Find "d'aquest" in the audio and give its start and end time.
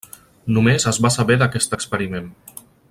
1.43-1.79